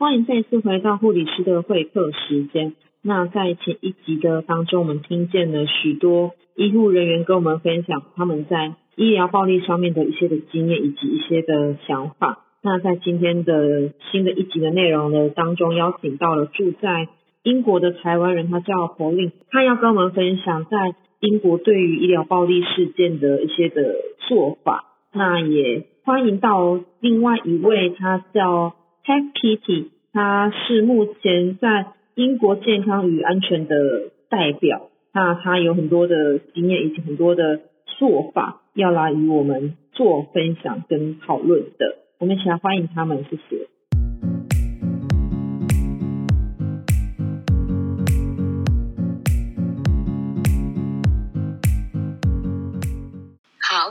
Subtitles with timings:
[0.00, 2.74] 欢迎再次回到护理师的会客时间。
[3.02, 12.44] 那在前一集的当中，我们听见了许多医护人员跟我们分享他们在医疗暴力上面的一些的经验以及一些的想法。
[12.62, 17.08] 那在今天的新的一集的内容呢当中，邀请到了住在
[17.42, 23.96] 英国的台湾人，他叫侯令，他要跟我们分享在英国对于医疗暴力事件的一些的
[24.28, 24.84] 做法。
[25.12, 28.76] 那也欢迎到另外一位，他叫。
[29.08, 41.96] Tech Kitty，他是目前在英国健康与安全的代表，那他有很多的经验以及很多的做法，要来与我们做分享跟讨论的。
[42.18, 43.66] 我们一起来欢迎他们，谢谢。
[53.70, 53.90] 好，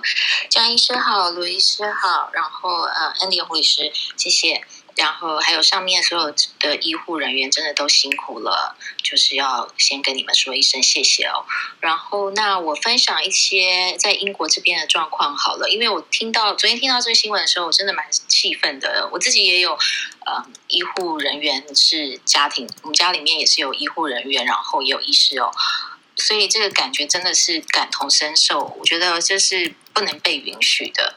[0.50, 4.62] 江医师好，卢医师好，然后呃，Andy 护理师，谢谢。
[4.98, 11.46] 然后还有上面所有的医护人员真的都辛苦了，就是要先跟你们说一声谢谢哦。
[11.80, 19.08] 然后那我分享一些在英国这边的状况好了，因为我听到昨天听到这个新闻的时候，我真的蛮气愤的。
[19.12, 19.74] 我自己也有
[20.26, 25.52] 呃医护人员是家庭，我们家里面也是有医护人员，然后也有医师哦，
[26.16, 28.76] 所以这个感觉真的是感同身受。
[28.80, 31.16] 我觉得这是不能被允许的。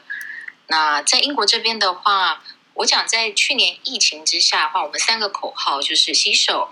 [0.67, 2.43] 那在英国这边的话。
[2.73, 6.69] 我讲在去年疫情之下的话，我们三个口号就是洗手、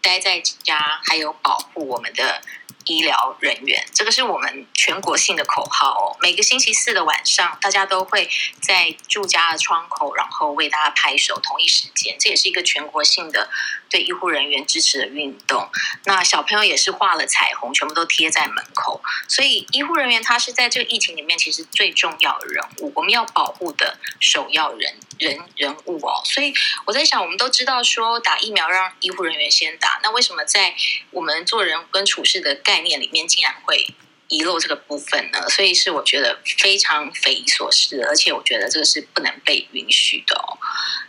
[0.00, 2.42] 待在家，还有保护我们的。
[2.84, 6.16] 医疗人员，这个是我们全国性的口号哦。
[6.20, 8.28] 每个星期四的晚上，大家都会
[8.62, 12.16] 在住家的窗口，然后为大家拍手，同一时间。
[12.18, 13.50] 这也是一个全国性的
[13.90, 15.68] 对医护人员支持的运动。
[16.04, 19.02] 那小朋友也是画了彩虹，全部都贴在门口。
[19.28, 26.22] 所以医护人员他是在这个疫情里面其实最重要的人物，我们要保护的首要人人人物哦。
[26.24, 26.54] 所以
[26.86, 30.74] 我在想，我们都知道说打疫苗让医护人员先打，那为什么在
[31.10, 33.94] 我们做人跟处事的概念里面竟然会
[34.28, 40.58] 遗漏这个部分呢，所以是我觉得非常匪夷所思，而且我觉得这个是不能被允许的哦。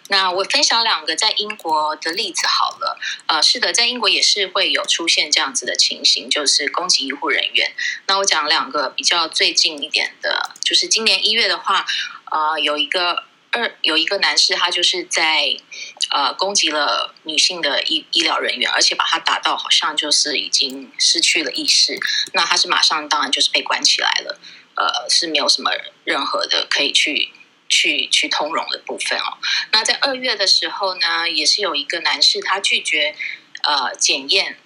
[0.08, 7.74] 那我分享两个在英国的例子好了，呃，是的，在英国也是会有出现这样子的情形，就是攻击医护人员。
[8.08, 11.86] 那我讲两个比较最近一点的，就是今年一月的话，
[12.32, 13.29] 呃，有一个。
[13.52, 15.58] 二有一个男士，他就是在
[16.12, 21.98] 呃攻击了女性的医医疗人员，而且把他打到好像就是已经失去了意识。
[22.34, 24.40] 那他是马上当然就是被关起来了，
[24.76, 25.72] 呃是没有什么
[26.04, 27.32] 任何的可以去
[27.68, 29.38] 去去通融的部分哦。
[29.72, 33.16] 那在二月的时候呢，也是有一个男士，他拒绝
[33.64, 34.60] 呃检验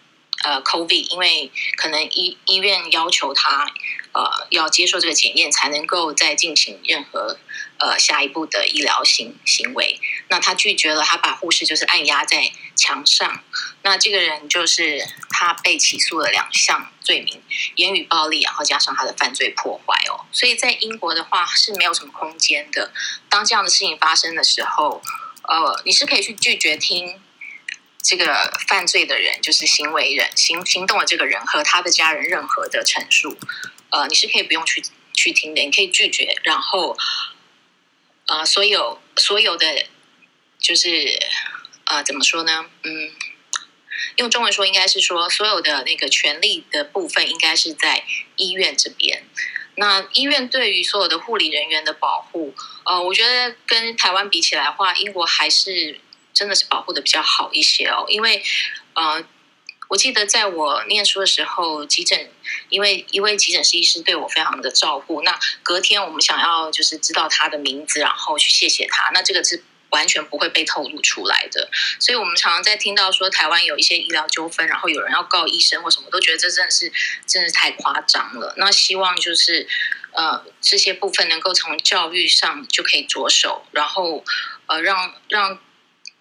[0.44, 3.74] 呃 COVID，因为可能医医院要求他。
[4.16, 7.40] 呃，要接受这个检验才能够再进行任何
[7.84, 10.00] 呃下一步的医疗行行为。
[10.30, 13.44] 那他拒绝了，他把护士就是按压在墙上。
[13.82, 17.42] 那这个人就是他被起诉了两项罪名：
[17.76, 20.26] 言语暴力，然后加上他的犯罪破坏哦。
[20.32, 22.94] 所以在英国的话是没有什么空间的。
[23.30, 25.02] 当这样的事情发生的时候，
[25.44, 27.22] 呃，你是可以去拒绝听
[28.02, 33.38] 这个犯罪的人，就是行为人行行动的这个人和他的家人任何的陈述。
[33.90, 34.82] 呃，你是可以不用去
[35.14, 36.36] 去听的，你可以拒绝。
[36.44, 36.98] 然后，
[38.28, 39.86] 呃，所有所有的
[40.60, 41.20] 就是
[41.86, 42.66] 呃，怎么说呢？
[42.84, 43.12] 嗯，
[44.18, 48.04] 用中文说，应该是说所有的那个权利的部分，应该是在
[48.36, 49.24] 医院这边。
[49.76, 52.54] 那医院对于所有的护理人员的保护，
[52.86, 56.00] 呃，我觉得跟台湾比起来的话，英国还是
[56.34, 58.44] 真的是保护的比较好一些哦，因为
[58.94, 59.24] 呃。
[59.94, 62.32] 我记得在我念书的时候，急诊
[62.70, 65.22] 因为一位急诊室医师对我非常的照顾。
[65.22, 69.12] 那隔天我们想要就是知道他的名字，然后去谢谢他。
[69.14, 71.70] 那这个是完全不会被透露出来的。
[72.00, 76.92] 所以我们常常在听到说台湾有一些医疗纠纷，然后有人要告医生或什么，都觉得这真的是
[77.28, 78.56] 真的是太夸张了。
[78.58, 79.68] 那希望就是
[80.14, 84.26] 呃这些部分能够从教育上就可以着手，然后
[84.66, 85.60] 呃让让。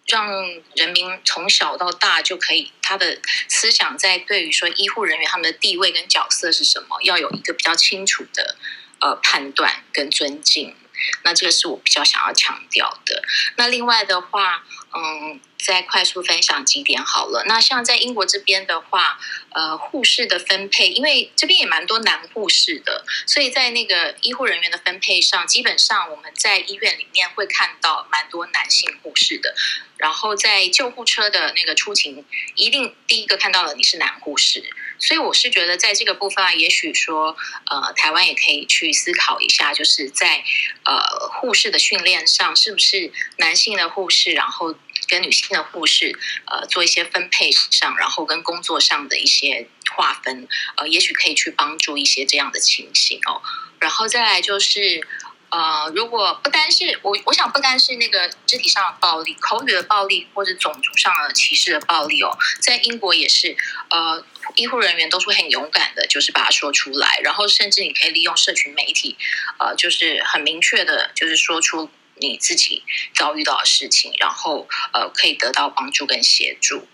[0.07, 0.29] 让
[0.75, 3.19] 人民从小到大就可以，他的
[3.49, 8.57] 思想在对于说医护人员他们的地位跟角色是什么，要有一个比较清楚的
[9.01, 10.75] 呃判断跟尊敬。
[11.23, 13.23] 那这个是我比较想要强调的。
[13.57, 14.65] 那另外的话，
[14.95, 15.41] 嗯。
[15.65, 17.45] 再快速分享几点好了。
[17.47, 19.21] 那像在英国这边的话，
[19.51, 29.55] 呃，护士的分配，因为这边也蛮多男护士的，所以在那个医护人员的分配上，基本上我们在医院里面会看到蛮多男性护士的。
[29.99, 32.25] 然后在救护车的那个出勤，
[32.57, 34.65] 一定第一个看到的你是男护士。
[35.03, 40.45] 所以我是觉得在这个部分啊，也许说呃，台湾也可以去思考一下，就是在
[40.85, 44.75] 呃护士的训练上，是不是男性的护士，然后
[45.09, 46.17] 跟女性的护士
[46.47, 53.43] 呃做一些分配上，然后跟工作上的一些划分，呃，也许可以去帮助一些这样的情形哦。
[53.81, 55.07] 然后再来就是。
[55.55, 63.55] 呃，如果不单是我，我想不单是那个肢体上的暴力、口语的暴力或者种族上的歧视的暴力哦，在英国也是，
[63.91, 64.25] 呃，
[64.57, 69.17] 医护人员都是很勇敢的，就是把它说出来，然后甚至你可以利用社群媒体，
[69.59, 72.83] 呃，就是很明确的，就是说出你自己
[73.15, 76.87] 遭遇到的事情，然后呃，可以得到帮助跟协助。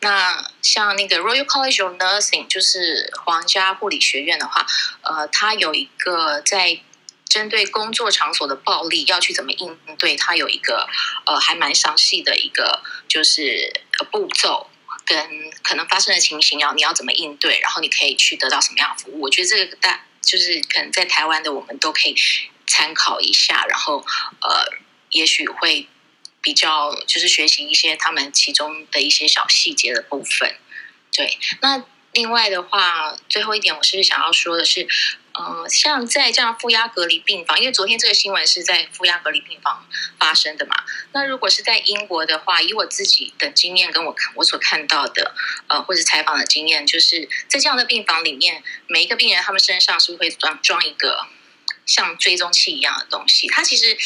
[0.00, 4.66] 那像那个 Royal College of Nursing，就是皇家护理学院的话，
[5.02, 6.80] 呃，它有一个在。
[7.26, 10.14] 针对工作场所的暴力要去怎么应对？
[10.14, 10.86] 它有一个
[11.26, 13.82] 呃还蛮详细的一个就是
[14.12, 14.70] 步骤
[15.04, 19.22] 跟可能发生的情形要你要怎么应对，然后你可以去得到什么样的服务？
[19.22, 22.16] 我觉得这个大就是可能在台湾的我们都可以
[22.66, 24.04] 参考一下，然后
[24.40, 24.66] 呃
[25.10, 25.86] 也许会
[26.40, 30.56] 比较就是学习一些他们其中的一些小细节的部分。
[31.12, 34.88] 对，那另外的话，最后一点我是想要说的是。
[35.36, 39.84] 嗯，像在这样负压隔离病房，因为昨天这个新闻是在负压隔离病房
[40.16, 40.76] 发生的嘛。
[41.12, 45.34] 那如果是在英国的话，以我自己的经验跟我看我所看到的，
[45.66, 51.26] 呃，或者采访的经验，就是在这样的病房里面，每一个病人他们身上是不是会装装一个
[51.84, 53.48] 像追踪器一样的东西？
[53.48, 53.98] 它其实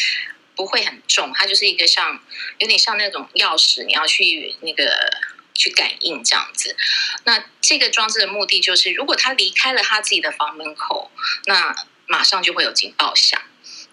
[0.56, 2.18] 不会很重，它就是一个像
[2.58, 4.90] 有点像那种钥匙，你要去那个。
[5.58, 6.76] 去感应这样子，
[7.24, 11.10] 那这个装置的目的就是，如果他离开了他自己的房门口，
[11.46, 11.74] 那
[12.06, 13.42] 马上就会有警报响。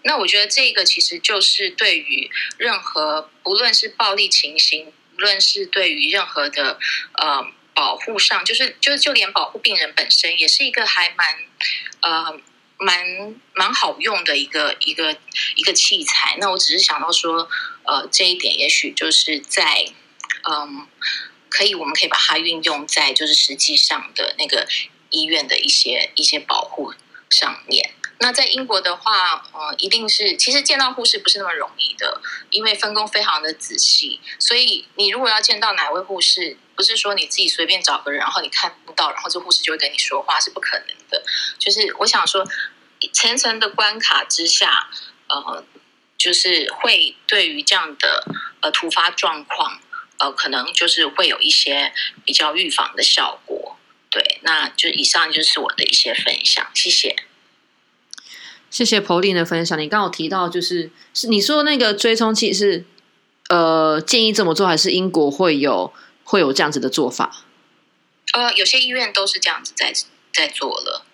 [0.04, 6.78] 那我觉得这个其实就是对于任何不论是暴力情形，无论是对于任何的
[7.14, 11.40] 呃保护上，就是就是就连保护病人本身，也是一个还蛮
[12.02, 12.40] 呃
[12.78, 15.18] 蛮蛮好用的一个一个
[15.56, 16.38] 一个器材。
[16.40, 17.50] 那我只是想到说，
[17.86, 19.86] 呃，这一点也许就是在
[20.48, 20.88] 嗯。
[21.56, 24.68] 可以，我们可以把它运用在就是实际上的那个
[25.10, 26.94] 医院的一些一些保护
[27.30, 27.92] 上面。
[28.18, 34.20] 那在英国的话，呃，一定是其实见到护士不是那么容易的，因为分工非常的仔细。
[34.38, 41.24] 所以你如果要见到哪位护士，不是说你自己随便找个人，然后你看不到，然后这护士就会跟你说话，是不可能的。
[41.58, 42.46] 就是我想说，
[43.14, 44.90] 层层的关卡之下，
[45.28, 45.66] 呃，
[46.18, 48.26] 就是会对于这样的
[48.62, 49.80] 呃突发状况。
[50.18, 51.92] 呃，可能就是会有一些
[52.24, 53.78] 比较预防的效果，
[54.10, 57.16] 对，那就以上就是我的一些分享，谢谢，
[58.70, 59.78] 谢谢 Pauline 的分享。
[59.78, 62.86] 你刚好提到，就是是你说那个追踪器是
[63.50, 67.44] 呃建议这么做，还是英国会有会有这样子的做法？
[68.34, 69.94] 呃，有些医院都是这样子在
[70.34, 71.06] 在做了，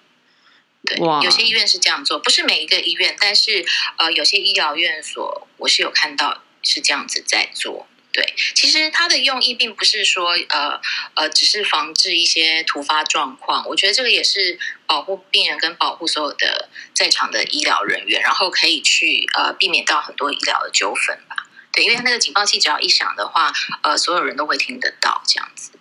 [0.86, 3.65] 对，有些医院是这样做，不是每一个医院，但是
[3.98, 7.88] 呃，有些医疗院所我是有看到是这样子在做。
[8.13, 10.81] 对，其实它的用意并不是说，呃
[11.16, 13.66] 呃，只是防治一些突发状况。
[13.69, 21.48] 我觉得这个也是保护病人跟保护所有的在场的医疗人员，然后可以去呃避免到很多医疗的纠纷吧。
[21.72, 25.72] 对，因为那个警报器只要一响的话，呃，所有人都会听得到，这样子。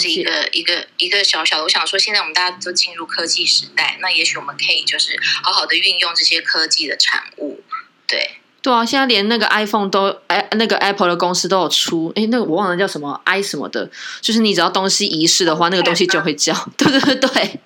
[0.00, 7.62] 是一个一个一个小小的，我想说，现在我们大家都进入科技时代，那也许我们可以就是好好的运用这些科技的产物，
[8.06, 8.38] 对。
[8.64, 13.86] 对啊，现在连那个 iPhone 都，哎，那个 Apple 的公司都有出，哎，那个我忘了叫什么 i 什么的，
[14.22, 17.60] 就是你只要东西遗失的话，那个东西就会叫， 对对对对，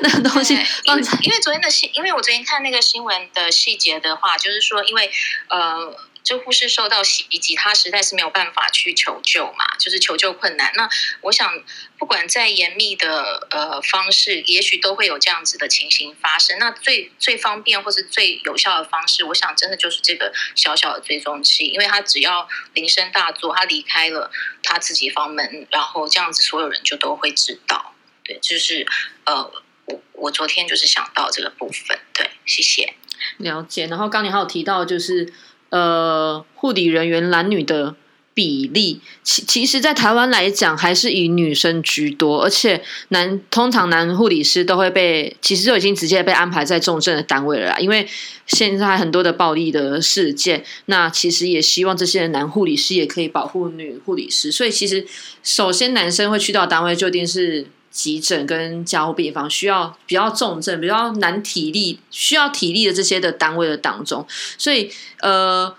[0.00, 5.10] 那个东西因为因为昨天的新，因为我昨天看那个新闻的细节的话，就是说，因为
[5.48, 5.94] 呃。
[6.22, 10.72] 就护士受到袭击，他实在是没有办法去求救嘛，就是求救困难。
[10.76, 10.88] 那
[11.20, 11.62] 我想，
[11.98, 16.58] 不管再严密的呃方式，也许都会有这样子的情形发生。
[16.60, 24.30] 那最最方便或是最有效的方式，我想真的就是这个小小的追踪器，因为他只要铃声大作，他离开了
[24.62, 27.94] 他自己房门，然后这样子所有人就都会知道。
[28.24, 28.86] 对，就是
[29.24, 29.50] 呃，
[29.86, 31.98] 我我昨天就是想到这个部分。
[32.14, 32.94] 对，谢谢。
[33.38, 33.86] 了解。
[33.86, 35.32] 然后刚你还有提到就是。
[35.72, 37.94] 呃，护理人员男女的
[38.34, 47.78] 比例，其其实，在台湾来讲，还是以女生居多，而且男通常男护理师都会被，其实就已经直接被安排在重症的单位了啦。
[47.78, 48.06] 因为
[48.46, 55.06] 现在很多的暴力的事件，那其实也希望这些男护理师也可以保护女护理师，所以其实
[55.42, 57.66] 首先男生会去到单位，就一定是。
[57.92, 65.72] 急诊跟加护病房需要比较重症、比较难体力、需要体力的这些的单位的当中，所以呃，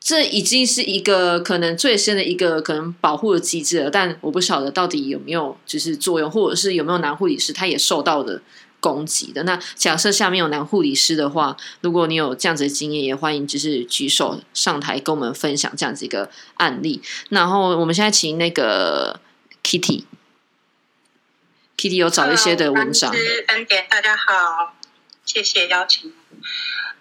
[0.00, 8.40] 这已经是一个可能最深的一个可能保护的机制了，但我不晓得到底有没有就是作用，或者是有没有男护理师他也受到的
[8.80, 9.42] 攻击的。
[9.42, 17.02] 那假设下面有男护理师的话，如果你有这样子的经验，也欢迎就是举手上台跟我们分享这样子一个案例。
[17.28, 19.20] 然后我们现在请那个
[19.62, 20.04] Kitty
[21.80, 23.10] Kitty，Kitty 有找一些的文章。
[23.48, 24.76] 恩典，大家好，
[25.24, 26.12] 谢谢邀请。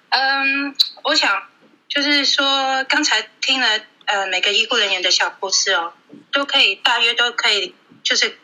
[0.09, 1.43] 嗯，我想。
[1.89, 3.67] 就是说，刚才听了
[4.05, 5.91] 呃每个医护人员的小故事哦，
[6.31, 8.37] 都可以大约都可以就是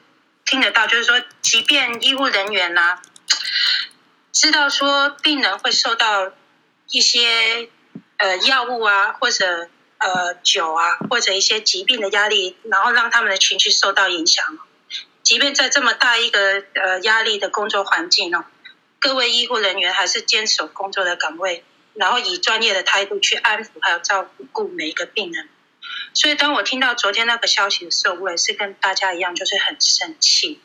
[0.45, 2.97] 听得到，就是说，即便医护人员呐，
[4.31, 6.31] 知道说病人会受到
[6.89, 7.69] 一些
[8.17, 14.57] 呃药物啊，或者呃酒啊，或者一些疾病的压力，然后让他们的情绪受到影响。
[15.25, 18.45] 即便在这么大一个呃压力的工作环境哦，
[18.99, 21.65] 各位医护人员还是坚守工作的岗位。
[21.97, 25.47] 然后以专业的态度去安抚还有照顾每一个病人，
[26.13, 30.59] 所以当我听到昨天那个消息的时候，我也是跟大家一样，就是很生气。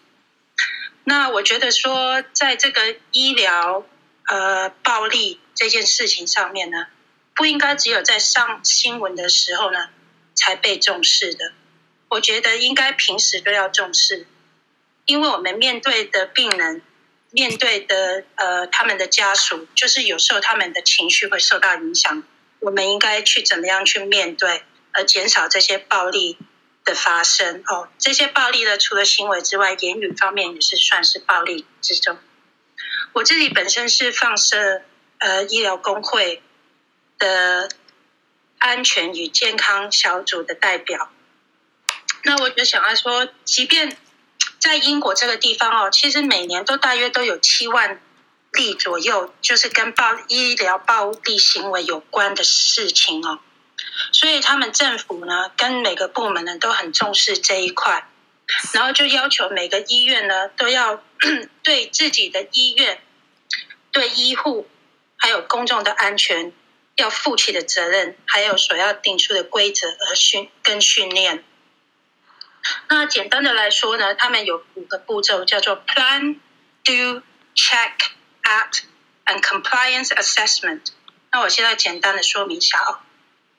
[1.05, 3.87] 那我觉得说，在这个医疗
[4.27, 6.89] 呃暴力这件事情上面呢，
[7.37, 9.89] 不应该只有在上新闻的时候呢
[10.35, 11.53] 才被重视的。
[12.09, 14.27] 我觉得应该平时都要重视，
[15.11, 16.83] 因为我们面对的病人。
[17.33, 22.25] 面对的呃，他们的家属，就是有时候他们的情绪会受到影响。
[22.59, 26.37] 我们应该去怎么样去面对，而减少这些暴力
[26.85, 27.89] 的发生哦。
[28.01, 32.19] 这些暴力呢，除了行为之外，言语方面也是算是暴力之中。
[33.13, 34.83] 我自己本身是放射
[35.19, 36.43] 呃医疗工会
[37.21, 37.69] 的
[38.59, 41.13] 安全与健康小组的代表，
[42.25, 43.97] 那我就想要说，即便。
[44.61, 48.01] 在英国这个地方哦，其实每年都大约都有七万
[48.53, 53.41] 例左右，就是跟暴医疗暴力行为有关的事情哦。
[54.13, 58.07] 所以他们政府呢，跟每个部门呢都很重视这一块，
[58.73, 61.03] 然后就要求每个医院呢都要
[61.65, 63.01] 对自己的医院、
[63.91, 64.69] 对医护
[65.17, 66.53] 还有公众的安全
[66.97, 71.43] 要负起的责任，还有所要定出的规则而训跟训练。
[72.89, 76.37] 那简单的来说呢，他们有五个步骤，叫做 Plan、
[76.85, 77.23] Do、
[77.55, 77.93] Check、
[78.43, 78.83] Act
[79.25, 80.81] and Compliance Assessment。
[81.33, 83.01] 那我现在简单的说明一下哦，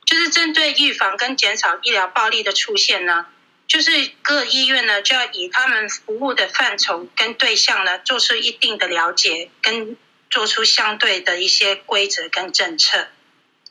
[0.05, 3.27] 就是针对预防跟减少医疗暴力的出现呢，
[3.67, 9.98] 就是各医院呢就要以他们服务的范畴跟对象呢，做出一定的了解，跟
[10.29, 13.08] 做出相对的一些规则跟政策。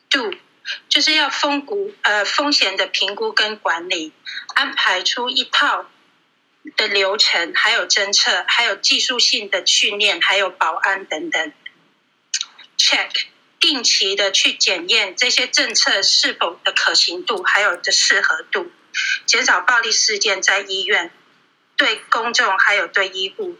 [0.09, 0.33] Do
[0.89, 4.13] 就是要风谷呃风险的评估跟管理，
[4.53, 5.87] 安排出一套
[6.77, 11.51] 的流程，还有侦测，还有技术性的训练，还有保安等等。
[12.77, 13.09] Check
[13.59, 18.71] 定期的去检验这些政策是否的可行度，还有的适合度，
[19.25, 21.11] 减少暴力事件在医院
[21.75, 23.57] 对公众还有对医护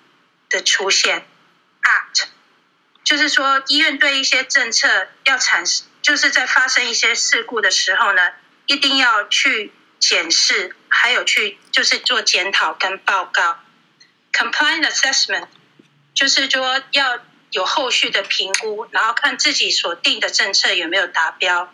[0.50, 1.26] 的出现。
[1.82, 2.26] Act
[3.04, 5.88] 就是说医院对一些政策要产生。
[6.02, 8.22] 就是在发生一些事故的时候呢，
[8.66, 13.60] 一定要去检视，还有去就是做检讨跟报告。
[14.34, 15.48] Compliance assessment
[16.16, 17.20] 就是说要
[17.52, 21.72] 有后续的评估，然后看自己所定的政策有没有达标。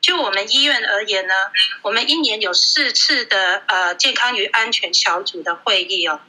[0.00, 1.34] 就我们医院而言呢，
[1.82, 6.20] 我们一年有四次的呃健康与安全小组的会议哦，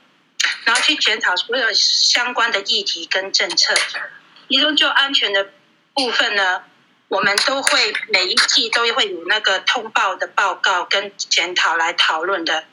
[0.65, 3.75] 然后去检讨所有相关的议题跟政策。
[4.49, 5.51] 其中就安全的
[5.93, 6.63] 部分呢。
[7.07, 12.65] 我们都会每一季都会有那个通报的报告跟检讨来讨论的。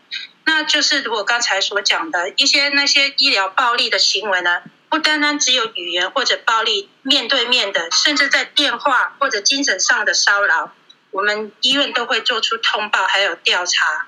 [0.45, 10.75] 那就是如果刚才所讲的一些那些医疗暴力的行为呢，不单单只有语言或者暴力面对面的，甚至在电话或者精神上的骚扰，
[11.11, 14.07] 我们医院都会做出通报还有调查。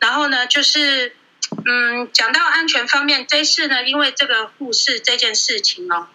[0.00, 1.16] 然后呢，就是
[1.64, 6.08] 嗯，讲到安全方面，这次呢，因为这个护士这件事情哦。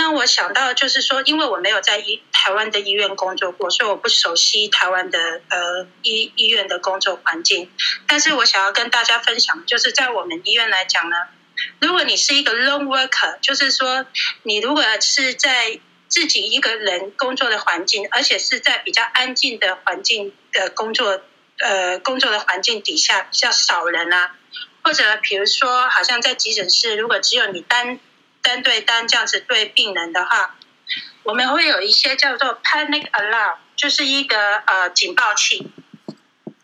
[0.00, 7.68] 那我想到就是说，因为我没有在医台湾的医院工作过，所以我不熟悉台湾的呃医医院的工作环境。
[8.06, 11.16] 但是我想要跟大家分享，就是在我们医院来讲呢，
[11.80, 14.06] 如果你是一个 lone worker，就是说
[14.44, 21.20] 你如果是在自己一个人工作的环境，而且是在比较安静的环境的工作
[21.58, 24.36] 呃工作的环境底下，比较少人啊，
[24.84, 27.98] 或者比如说好像在急诊室，如果只有你单
[28.48, 30.56] 单对单这样子对病人的话，
[31.22, 35.70] 我们会有一些叫做 panic alarm，就是一个呃警报器。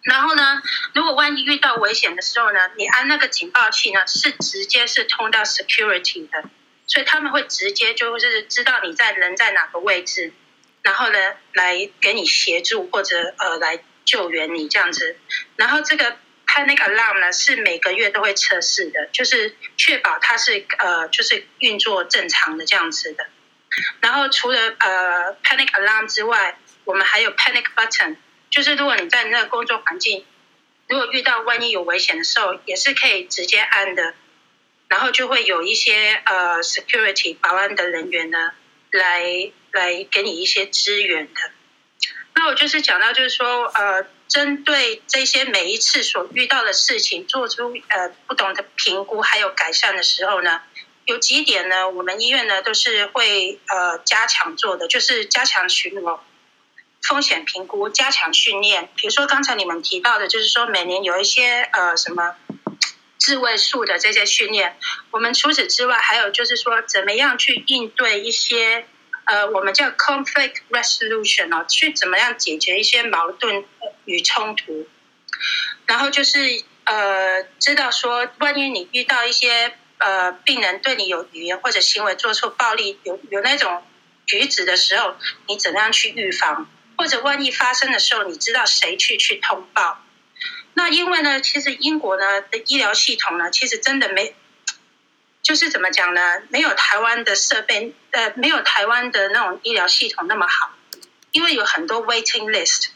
[0.02, 0.62] 然后呢，
[0.94, 6.48] 如果万一遇到危险的时候呢，你按那个警报器呢，是直接是通到 security 的，
[6.86, 10.32] 所以他们会直接就是知道你在人在哪个位置。
[10.80, 11.18] 然后呢
[11.52, 15.18] 来给你协助或者呃来救援你这样子。
[15.56, 16.16] 然后这个
[16.54, 23.26] panic alarm 呢是每个月都会测试的，就是确保它是呃就是运作正常的这样子的。
[24.00, 28.16] 然后除了呃 panic alarm 之外，我们还有 panic button，
[28.50, 30.24] 就是如果你在那个工作环境，
[30.86, 34.14] 如果遇到万一有危险的时候，也是可以直接按的。
[34.86, 38.52] 然后就会有一些呃 security 保安的人员呢，
[38.92, 41.40] 来来给你一些支援的。
[42.34, 50.60] 那我就是讲到，就是说呃，针对这些每一次所遇到的事情，做出呃不同的评估还有改善的时候呢。
[51.06, 51.90] 有几点呢？
[51.90, 56.20] 我们医院呢都是会呃加强做的，就是加强巡逻、
[57.02, 58.88] 风险评估、加强训练。
[58.96, 62.36] 比如说刚才你们提到的，就是说每年有一些呃什么
[63.18, 64.78] 自卫术的这些训练。
[65.10, 68.86] 我们除此之外，还有就是说怎么样去应对一些
[69.24, 73.64] 呃我们叫 conflict resolution 哦，去怎么样解决一些矛盾
[74.04, 74.86] 与冲突。
[75.86, 83.82] 然后就是呃知道说，万一你遇到一些呃，病人对你有语言或者行为做出暴力，有有那种
[84.26, 85.16] 举止的时候，
[85.46, 86.68] 你怎么样去预防？
[86.96, 90.00] 或者万一发生的时候，你知道谁去去通报？
[90.74, 94.34] 那因为呢，其实英国呢的医疗系统呢，其实真的没，
[95.42, 96.42] 就是怎么讲呢？
[96.50, 100.70] 没有台湾的设备，呃，没有台湾的那种医疗系统那么好，
[101.32, 102.90] 因为有很多 waiting list。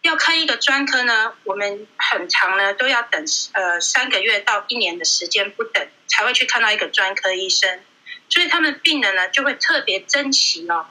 [0.00, 7.80] 要看一个专科呢，我们很长呢，都要等呃三个月到一年的时间不等，才会去看到一个专科医生。
[8.30, 10.86] 所以他们病人呢就会特别珍惜哦。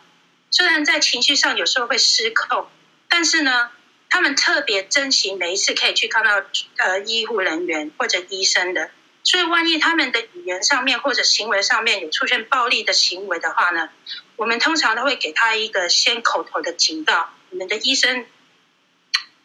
[0.51, 2.67] 虽然在情绪上有时候会失控，
[3.09, 3.71] 但是呢，
[4.07, 6.43] 他们特别珍惜每一次可以去看到
[6.77, 8.91] 呃医护人员或者医生的。
[9.23, 13.89] 所以万一他们的语言上面或者行为上面有出现暴力的行为的话呢，
[14.35, 17.29] 我们通常都会给他一个先口头的警告。
[17.49, 18.25] 我们的医生。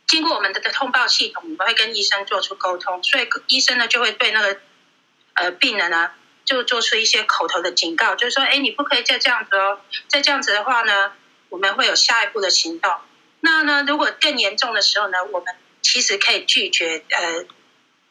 [0.06, 4.58] 经过我们的通报系统，我们会跟医生做出沟通，所以医生呢就会对那个
[5.34, 6.10] 呃病人呢
[6.46, 11.12] 就做出一些口头的警告，就是说，哎，你不可以再这样子哦，再这样子的话呢，
[11.50, 12.90] 我们会有下一步的行动。
[13.40, 17.44] 那呢，如果更严重的时候呢，我们其实可以拒绝呃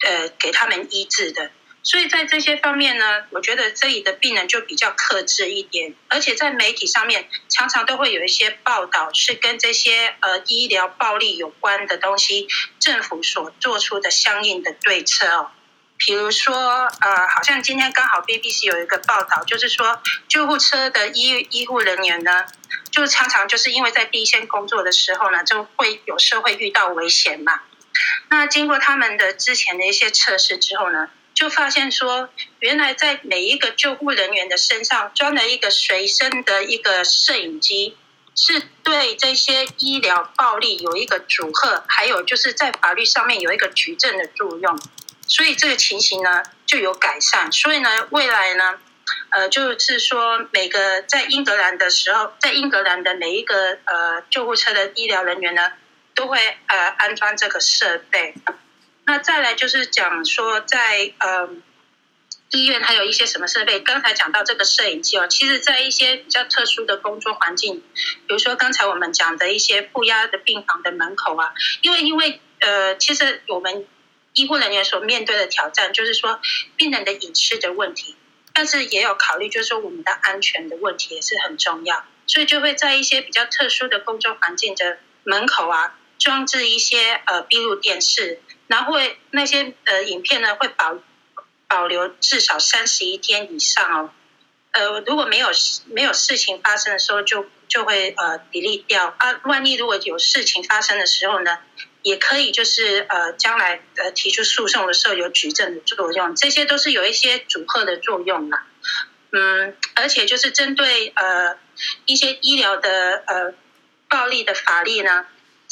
[0.08, 1.50] 呃给他们医治的。
[1.90, 15.52] 所以在这些方面呢，我觉得这里的病人就比较克制一点，而且在媒体上面常常都会有一些报道是跟这些呃医疗暴力有关的东西，政府所做出的相应的对策哦。
[15.96, 22.44] 比如说呃，好像今天刚好 BBC 有一个报道，就是说救护车的医医护人员呢，
[22.92, 27.62] 就常常就是因为在第一线工作的时候呢，就会有时候会遇到危险嘛。
[28.28, 31.10] 那经过他们的之前的一些测试之后呢？
[31.38, 32.30] 就发现说，
[32.62, 37.96] 原来在每一个救护人员的身上装了一个随身的一个摄影机，
[38.36, 44.80] 是对这些医疗暴力有一个阻吓，还有就是在法律上面有一个举证的作用，
[45.28, 47.52] 所以这个情形呢就有改善。
[47.52, 48.80] 所以呢，未来呢，
[49.30, 55.74] 呃，就是说每个在英格兰的时候，在英格兰的每一个呃救护车的医疗人员呢，
[56.16, 58.34] 都会呃安装这个设备。
[59.08, 61.50] 那再来就是讲说，在呃
[62.52, 63.80] 医院还有一些什么设备？
[63.80, 73.88] 刚才讲到这个摄影机哦，其实，在一些比较特殊的工作环境，比如说刚才我们讲的一些负压的病房的门口啊，因为因为呃，其实我们
[74.34, 76.42] 医护人员所面对的挑战就是说
[76.76, 78.14] 病人的隐私的问题，
[78.54, 88.42] 但是也有考虑就是说我们的安全的问题也是很重要，所以就会在一些比较特殊的工作环境的门口啊，装置一些呃闭路电视。
[88.68, 88.94] 然后
[89.32, 90.98] 那些呃影片呢会保
[91.68, 94.10] 保留至少三十一天以上哦，
[94.72, 95.50] 呃如果没有
[95.86, 101.58] 没有事情发生的时候就就会呃 delete 掉啊，万一如果有事情发生的时候呢，
[102.02, 108.66] 也可以就是呃将来呃提出诉讼的时候有举证的作用，这些都是有一些阻吓的作用啦。
[109.32, 111.58] 嗯，而且就是针对呃
[112.06, 113.54] 一些医疗的呃
[114.08, 115.26] 暴力的法律呢。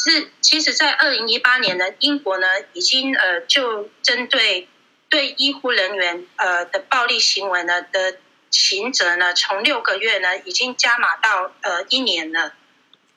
[0.08, 4.70] 是，其实，在二零一八年呢，英国呢已经呃就针对
[5.10, 8.20] 对医护人员呃的暴力行为呢的
[8.52, 12.54] 刑责呢，从六个月呢已经加码到呃一年了。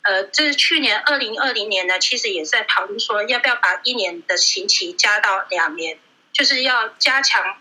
[0.01, 5.99] 呃，这是去年二零二零年呢，其实也在讨论说要不要把一年的刑期加到两年，
[6.33, 7.59] 就是要加强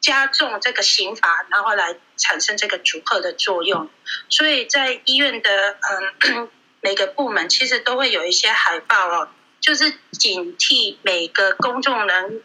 [0.00, 3.90] 加重这个刑罚，然后来产生这个阻吓的作用。
[4.30, 5.76] 所以在医院的
[6.22, 6.50] 嗯。
[6.82, 9.28] 每个部门其实都会有一些海报哦，
[9.60, 12.42] 就是警惕每个公众人，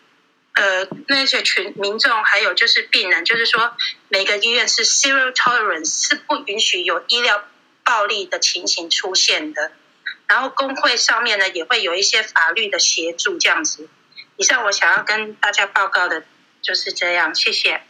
[0.54, 3.76] 呃，那些群民众，还有就是病人，就是说
[4.10, 7.44] 每个医院是 zero tolerance，是不允许有医疗
[7.84, 9.72] 暴力的情形出现的。
[10.28, 13.90] 然后工会上面呢也会有一些法律的协助这样子。
[14.36, 16.24] 以上我想要跟大家报告的
[16.62, 17.82] 就是这样，谢谢。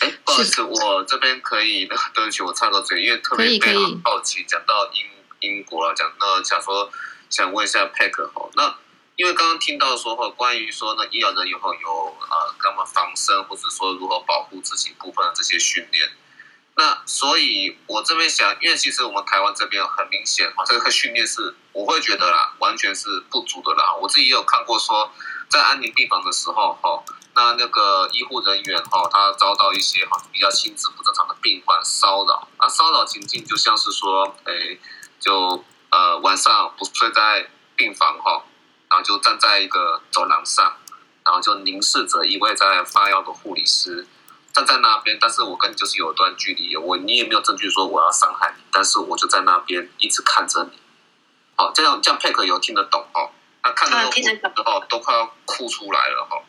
[0.00, 5.04] 哎，不好意思，我这边可以，对不起，我插个嘴，因为特别非常好奇，讲到英
[5.40, 6.90] 英国了，讲那想说
[7.28, 8.76] 想问一下 Pack 哈，那
[9.16, 16.10] 因为刚刚听到说哈，关于说呢医疗人员后有呃，干嘛防身，或者说如何保护自己部分的这些训练。
[16.78, 23.94] 那所以，我这边想，因为其实我们台湾这边很明显哈，这个训练是我会觉得啦，完全是不足的啦。
[23.94, 25.10] 我自己也有看过说，
[25.48, 27.02] 在安宁病房的时候哈，
[27.34, 34.78] 那那个医护人员哈，他遭到一些哈比较心智不正常的病患骚扰，那骚扰情境就像是说，诶，
[35.26, 38.44] 就呃晚上不睡在病房哈，
[38.88, 40.76] 然后就站在一个走廊上，
[41.24, 44.06] 然后就凝视着一位在发药的护理师。
[44.52, 50.78] 站在那边，但是我跟你就是有一段距离，我你也没有证据说我要伤害你，但是我就在那边一直看着你。
[51.56, 53.32] 好，这样这样佩克有听得懂哦？
[53.62, 56.42] 他看到之后都快要哭出来了哈。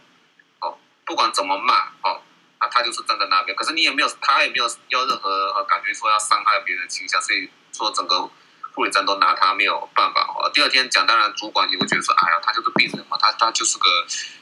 [0.62, 2.22] 哦，不管怎么骂，哦，
[2.60, 8.30] 啊，他就是站在那边，可是你也没有，他也没有要任何呃感觉说要伤害别人的倾向，所以说整个
[8.78, 10.22] 护理站都拿他没有办法。
[10.22, 13.90] 哦，第二天讲，当然主管也会觉得说，哎呀，他就是病人嘛，他他就是个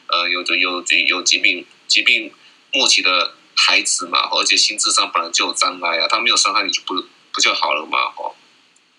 [0.07, 2.33] 呃有着有有疾病疾病
[2.73, 3.33] 末期的。
[3.57, 6.93] 孩子嘛，而且心智上本来就有障碍啊，他没有伤害你就不
[7.31, 7.97] 不就好了嘛？
[8.17, 8.35] 哦，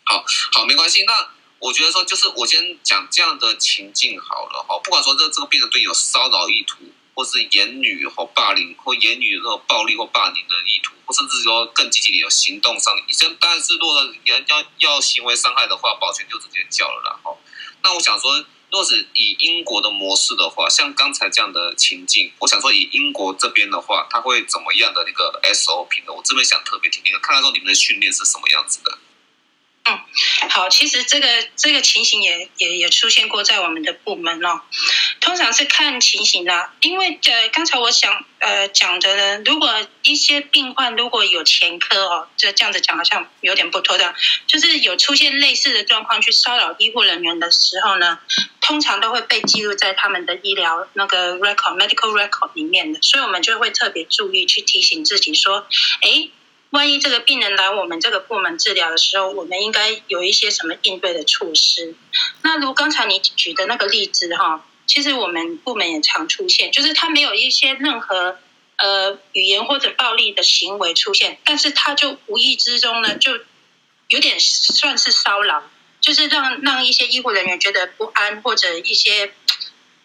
[0.03, 1.05] 好好没关系。
[1.05, 1.13] 那
[1.59, 4.79] 我觉得说，就是我先讲这样的情境好了哈。
[4.83, 6.79] 不管说这这个病人对你有骚扰意图，
[7.17, 13.93] 或是言语或霸凌，或言语或暴力或霸凌的意图，或甚至说更积极的有行动上，你先当然是若
[14.27, 17.19] 要要要行为伤害的话，保全就直接叫了啦。
[17.25, 17.37] 哈，
[17.83, 18.45] 那我想说。
[18.69, 26.13] 若是以英国的模式的话，像刚才这样的情境，我想说以英国这边的话，他会怎么样的那个 SOP 呢？
[26.13, 28.99] 我这边想特别听听，看看说你们的训练是什么样子的。
[29.85, 34.61] 嗯，好，其实这个这个情形也也也出现过在我们的部门哦。
[35.27, 39.69] 通常是看情形的，因为呃，刚才我想呃讲的呢，如果
[40.03, 44.15] 一些病患如果有前科哦，这这样子讲好像有点不妥当，
[44.47, 48.21] 就是有出现类似的状况去骚扰医护人员的时候呢，
[48.61, 55.67] 通常都会被记录在他们的医疗那个 record medical record 里面的，所以我们就会特别注意去提醒自己说，
[56.03, 56.31] 哎。
[56.71, 61.95] 万一这个病人来我们这个部门治疗的时候，我们应该有一些什么应对的措施？
[62.43, 68.39] 那如刚才你举的那个例子哈，其实我们部门也常出现，就是他没有一些任何
[68.77, 73.39] 呃语言或者暴力的行为出现，但是他就无意之中呢，就
[74.09, 75.63] 有点算是骚扰，
[76.01, 79.33] 就是让让一些医护人员觉得不安或者一些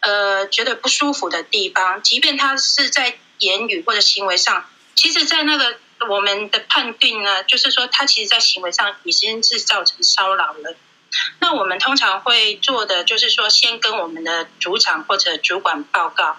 [0.02, 5.78] 呃觉得不舒服的地方，即便他是在言语或者行为上，其实，在那个。
[6.10, 10.76] 我们的判定呢，就是说他其实，在行为上已经是造成骚扰了。
[11.40, 16.38] 那我们通常会做的，就是说先跟我们的组长或者主管报告。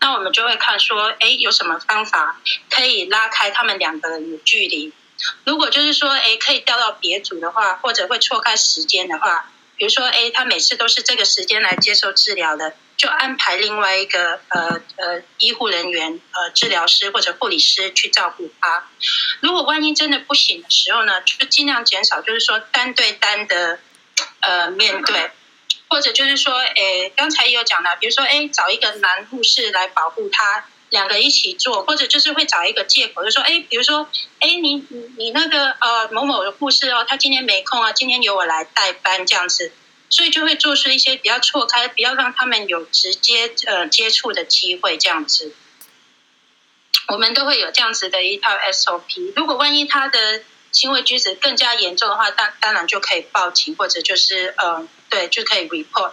[0.00, 2.40] 那我们就会看说，哎，有什么方法
[2.70, 4.92] 可以拉开他们两个人的距离？
[5.44, 12.74] 如果就是说，哎，可以调到别组的话，或者会错开时间的话，比如说，哎，他每次都是这个时间来接受治疗的。
[12.96, 18.86] 就安排另外一个呃呃医护人员呃治疗师或者护理师去照顾他。
[19.40, 23.78] 如果万一真的不行的时候呢，就尽量减少，就是说单对单的
[24.46, 25.30] 呃面对，
[25.88, 34.08] 或者就是说，诶刚才也有讲了，比如说，诶找一个男护士来保护他，两个一起做，或者就是会找一个借口，就说，诶比如说，
[34.40, 34.86] 诶你
[35.18, 39.72] 你那个呃某某的护士哦，他今天没空啊，今天由我来代班这样子。
[40.08, 45.52] 所以就会做出一些比较错开，不要让他们有直接呃接触的机会，这样子。
[47.08, 49.32] 我们都会有这样子的一套 SOP。
[49.34, 50.42] 如果万一他的
[50.76, 56.12] 行为举止更加严重的话，当当然就可以报警，或者就是呃对就可以 report。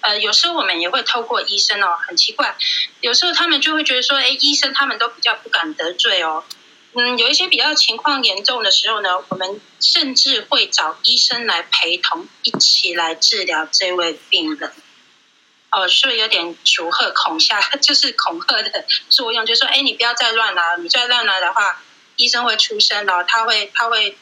[0.00, 2.56] 呃，有时候我们也会透过医生哦，很奇怪，
[3.00, 6.42] 有时候他们就会觉得说，哎，医生他们都比较不敢得罪哦。
[6.94, 14.72] 嗯，有一些比较情况严重的时候呢，我们甚至会找医生来陪同，一起来治疗这位病人。
[15.70, 21.80] 哦，是不是有点逐吓恐吓， 就是恐吓的作用，就是说，哎，你不要再乱来，你再乱来的话，
[22.20, 24.18] 医生会出声的，他会，他会，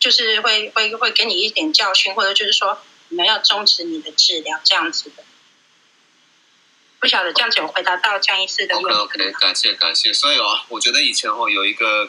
[0.00, 5.22] 就是会会会给你一点教训，或者就是说，你们要终止你的治疗这样子的。
[6.98, 10.12] 不晓得这样子有回答到江医师的问题 OK OK，感谢感谢。
[10.14, 12.08] 所以哦，我觉得以前哦有一个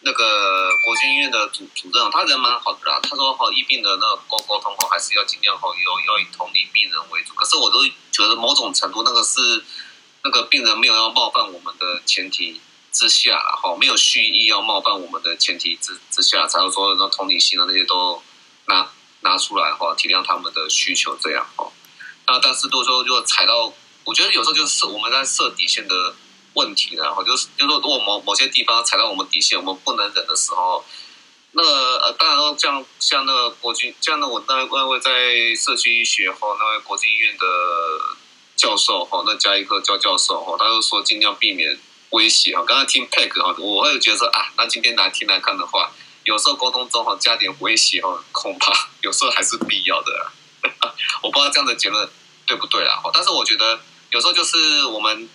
[0.00, 3.00] 那个国军医院的主主任，他人蛮好的啦。
[3.02, 7.32] 他说哦，医病的那个沟沟通哦，还是要尽量哦，要要以同理病人为主。
[7.34, 7.78] 可是我都
[8.12, 9.64] 觉得某种程度那个是
[10.22, 12.60] 那个病人没有要冒犯我们的前提
[12.96, 18.22] 之下，然后没有蓄意要冒犯我们的前提之之下，才会说那同理心啊那些都
[18.68, 21.70] 拿拿出来哈，体谅他们的需求这样哈。
[22.26, 23.70] 那但是如果说如果踩到，
[24.04, 26.14] 我觉得有时候就是我们在设底线的
[26.54, 30.82] 问题，然后就是就是说如果某某些地方踩到我们底线，我们不能忍的时候。
[31.58, 35.10] 那呃，当然，像像那个国军，像那我那那位在
[35.54, 37.46] 社区医学哈，那位国际医院的
[38.56, 41.78] 教授哈，那加一个教教授哈，他就说尽量避免
[42.10, 42.64] 威胁哈。
[42.64, 45.90] 刚刚听 Pack 哈，我会觉得说啊，那今天来听来看的话，
[46.24, 50.32] 有时候沟通中哈加点威胁哈，恐怕 有时候还是必要的。
[51.22, 52.08] 我不知道这样的结论
[52.46, 55.28] 对不对啦，但是我觉得有时候就是我们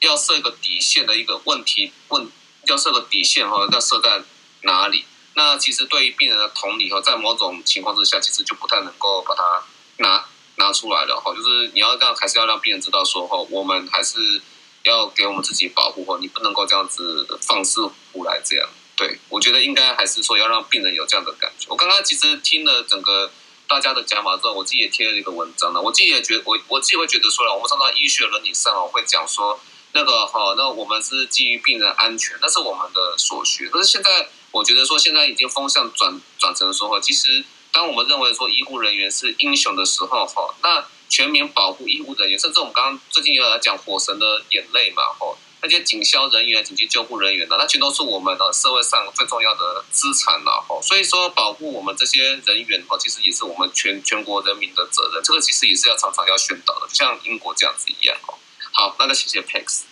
[0.00, 2.28] 要设一个底线的一个问题问，
[2.66, 4.22] 要设个底线哈，要设在
[4.62, 5.04] 哪里？
[5.34, 9.62] 那其实对于病人的同理哈，在某种情况之下，其实就不太能够把它
[9.98, 10.24] 拿
[10.56, 11.34] 拿出来了哈。
[11.34, 14.40] 就是你要让还是要让病人知道说哈，我们还是
[14.86, 18.68] 要给我们自己保护好，你不能够这样子放肆胡来这样。
[18.96, 21.66] 对我觉得应该还是说要让病人有这样的感觉。
[21.68, 23.30] 我刚刚其实听了整个
[23.68, 25.80] 大家的讲法之后，我自己也贴了一个文章了。
[25.80, 29.60] 我自己也觉我我自己会觉得说了，我们上到医学伦理上哦，会讲说
[29.92, 33.68] 那个哈，那我们是基于病人安全，那是我们的所需。
[33.68, 34.28] 可是现在。
[34.52, 50.80] 我觉得说现在已经风向转转成说哈，其实当我们认为说医护人员是英雄的时候哈，那全民保护医护人员，甚至我们刚刚最近有来讲火神的眼泪嘛哈，那些警消人员、紧急救护人员呢，那全都是我们的社会上最重要的资产了哈。
[50.82, 55.22] 所以说保护我们这些人员哈，其实也是我们全全国人民的责任。
[55.22, 58.34] 这个其实也是要常常要宣导的，就像英国这样子一样哦。
[58.72, 59.82] 好，那谢谢 Pax。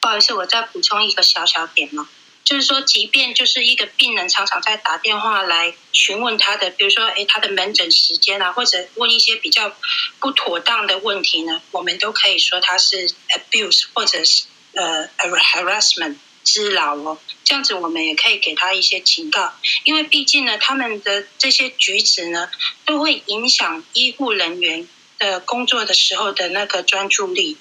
[0.00, 2.08] 不好意思，我再补充一个小小点嘛。
[2.46, 9.74] 就是说，即便就是一个病人常常在打电话来询问他的，比如说，哎，他的门诊时间啊，或者问一些比较
[10.20, 17.18] 不妥当的问题呢，我们都可以说他是 abuse 或者是呃 harassment 之扰哦。
[17.42, 22.48] 这样子，我们也可以给他一些警告，因为毕竟呢，他们的这些举止呢，
[22.84, 27.58] 都会影响医护人员的工作的时候的那个专注力。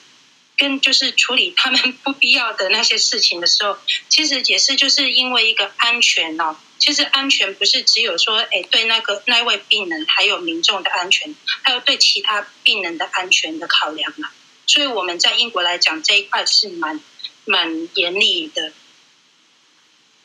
[0.58, 3.78] 跟就是处理他们不必要的那些事情的时候，
[4.10, 6.56] 其实也是就是因为一个安全哦。
[6.78, 14.30] 其实安全不是只有说，哎，对那个那位病人还有民众的安全，还有对其他病人的安全的考量嘛。
[14.68, 17.00] 所以我们在英国来讲这一块是蛮
[17.46, 18.74] 蛮严厉的。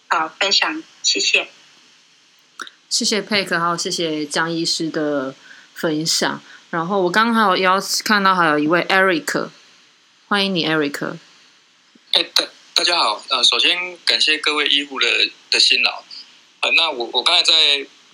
[0.09, 1.49] 好，分享，谢谢。
[2.89, 5.35] 谢谢佩克，还有谢谢江医师的
[5.75, 6.43] 分享。
[6.71, 9.51] 然后我刚刚还有邀看到还有一位 Eric。
[10.31, 11.17] 欢迎你，Eric。
[12.13, 13.21] 哎，大大家好。
[13.31, 16.05] 呃，首先感谢各位医护的的辛劳。
[16.61, 17.53] 呃，那我我刚才在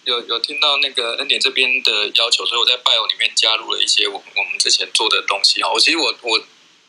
[0.05, 5.71] 有有听到那个恩典这边的要求，所以我在 bio 里面加入了一些我我们之前做的东西哈。
[5.71, 6.43] 我其实我我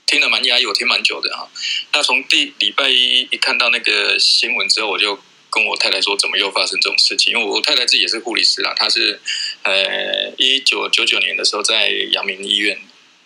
[0.06, 1.46] 听了蛮压抑，我听蛮久的哈。
[1.92, 7.34] 那从第礼拜一一看到那个新闻之后，我就跟我太太说，怎么又发生这种事情？
[7.34, 9.20] 因为我太太自己也是护理师啦，她是
[9.64, 12.80] 呃一九九九年的时候在阳明医院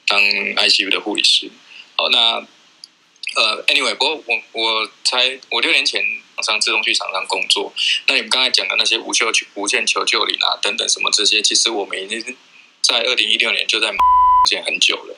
[0.07, 1.51] 当 ICU 的护理师。
[2.01, 2.43] 好，那
[3.35, 6.03] 呃，anyway，不过我我才我六年前
[6.41, 7.71] 上自动去厂商工作。
[8.07, 12.35] 那你们刚才讲的那些无求无限求救里啊等等什么这些，其实我们已经
[12.81, 13.93] 在二零一六年就在
[14.49, 15.15] 现很久了。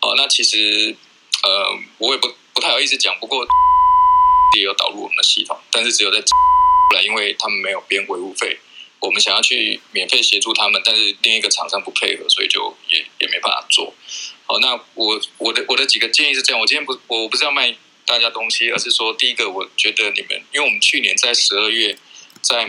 [0.00, 0.96] 哦，那其实
[1.44, 3.46] 呃，我也不不太好意思讲，不过
[4.56, 8.58] 也有导入我们的系统，但是只有在后来，因为他们没有编维护费，
[8.98, 13.94] 我们想要去免费协助他们，但是另一个厂商不配合，所以就也也没办法做。
[14.48, 17.74] 好，那我我的我的几个建议是这样，我今天不我不是要卖
[18.06, 21.98] 大家东西，而是说，第一个，我觉得你们，因为我们去年在十二月
[22.42, 22.64] 在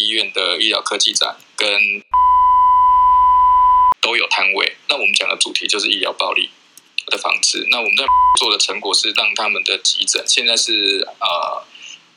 [0.00, 2.02] 医院的医疗科技展跟
[4.00, 6.50] 都有摊位，那我们讲的主题就是医疗暴力
[7.06, 7.64] 的防治。
[7.70, 8.04] 那我们在
[8.40, 11.64] 做的成果是让他们的急诊现在是呃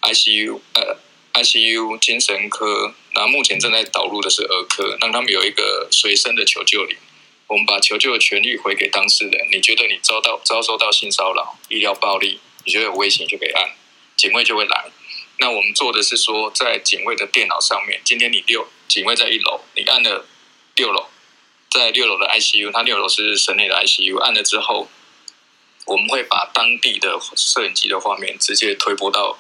[0.10, 0.98] ICU 呃
[1.34, 6.98] ICU 精神科，那目前正在导入的是儿科，让他们有一个随身的求救铃。
[7.52, 9.50] 我们把求救的权利回给当事人。
[9.52, 13.76] 你觉得你遭到遭受到性骚扰、医疗暴力，你觉得有危险就可以按，
[14.16, 14.86] 警卫就会来。
[15.38, 20.26] 那我们做的是说，在警卫的电脑上面，今天你六警卫在一楼，你按了
[20.76, 21.08] 六楼，
[21.70, 24.88] 在六楼的 ICU，他六楼是室内的 ICU，按了之后，
[25.88, 29.38] 我们会把当地的摄影机的画面直接推播到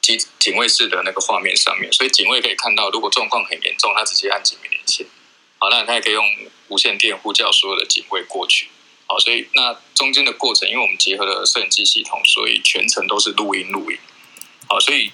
[0.00, 5.06] 警警卫室的那个画面上面，所以警卫可以看到，如果状况很严重，他直接按警卫连线。
[5.58, 6.24] 好，那他也可以用
[6.68, 8.68] 无线电呼叫所有的警卫过去。
[9.06, 13.98] 好，所以那中间的过程，因为我们结合了摄影机系统，所以全程都是录音录音。
[14.66, 15.12] 好，所以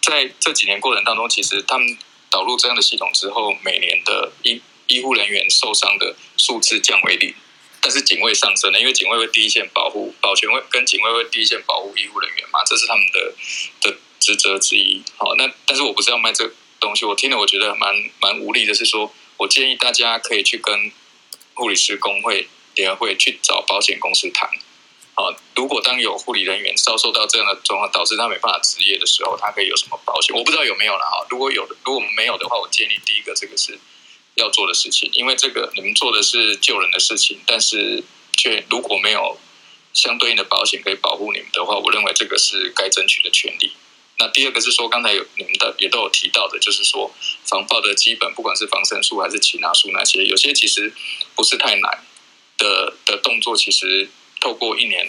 [0.00, 1.98] 在这几年过程当中，其实他们
[2.30, 7.34] 导入这样的系统之后，每年的医医护人员受伤的数字降为零。
[7.80, 13.34] 但是警卫上升了，因为警卫会第一线保护保全会跟警卫会第一线保护医护人员嘛，这是他们的
[13.80, 15.02] 的职责之一。
[15.16, 20.92] 好，那但是我不是要卖这东西，我听了我觉得蛮蛮无力的，是说我建议大家可以去跟
[21.54, 24.48] 护理师工会联合会去找保险公司谈。
[25.14, 30.34] 好，如果当有护理人员遭受到这样的状况，导致他没办法执业的时候，他可以有什么保险？
[30.34, 31.26] 我不知道有没有了哈。
[31.28, 33.78] 如果有，如果没有的话，我建议第一个这个是。
[34.34, 38.02] 要做的事情，因为这个你们做的是救人的事情，但是
[38.34, 39.38] 却如果没有
[39.92, 43.72] 相对应的保险可以保护你们的话，我认为这个是该争取的权利。
[44.18, 47.12] 那第二个是说，刚才有你们的也都有提到的，就是说
[47.44, 50.92] 防爆的基本，不管是防身术还是擒拿术那些，有些其实
[51.34, 52.04] 不是太难
[52.58, 54.08] 的的动作，其实
[54.40, 55.06] 透过一年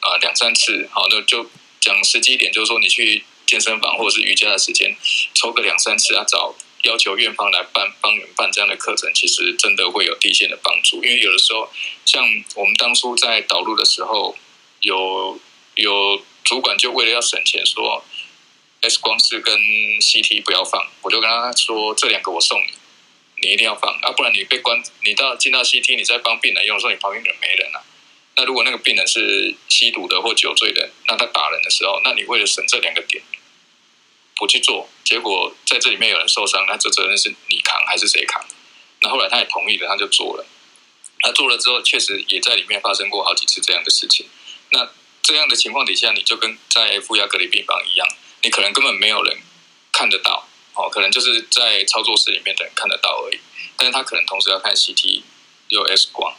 [0.00, 1.48] 啊两三次，好，那就
[1.80, 4.96] 讲实际一点，就是说你去健身房或者是瑜伽的时间，
[5.34, 6.54] 抽个两三次啊，找。
[6.82, 11.02] 要求院方来办帮你办这样的课程，其实真的会有地线的帮助。
[11.02, 11.68] 因为有的时候，
[12.04, 12.22] 像
[12.54, 14.36] 我们当初在导入的时候，
[14.82, 15.40] 有
[15.74, 18.04] 有主管就为了要省钱，说
[18.88, 19.54] X 光是跟
[20.00, 22.72] CT 不要放，我就跟他说这两个我送你，
[23.42, 27.82] 你一定要放啊，不然你被关，你到进到 CT，你再帮病人用的时候，你旁边人没人啊。
[28.36, 33.22] 那如果那个病人是吸毒的或酒醉的，那他打人的时候，那你为了省这两个点。
[34.38, 38.44] 不去做，结果在这里面有人受伤，那这责任是你扛还是谁扛？
[39.00, 40.44] 那后来他也同意了，他就做了。
[41.22, 44.26] 他做了之后，确实也在里面发生过好几次这样的事情。
[44.72, 44.90] 那
[45.22, 48.06] 这样的情况底下，你就跟在负压隔离病房一样，
[48.46, 49.36] 你可能根本没有人
[49.90, 53.40] 看得到，哦，可能就是在操作室里面的人看得到而已。
[53.76, 55.22] 但是他可能同时要看 CT
[55.68, 56.32] 有 X 光，